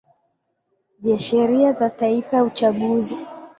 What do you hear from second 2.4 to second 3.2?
uchaguzi